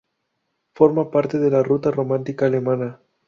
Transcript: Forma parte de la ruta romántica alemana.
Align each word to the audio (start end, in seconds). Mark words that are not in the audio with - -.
Forma 0.73 1.11
parte 1.11 1.37
de 1.37 1.51
la 1.51 1.61
ruta 1.61 1.91
romántica 1.91 2.47
alemana. 2.47 2.99